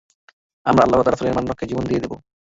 [0.65, 2.13] আমরা আল্লাহ ও তাঁর রাসূলের মান রক্ষায় জীবন দিয়ে দিব।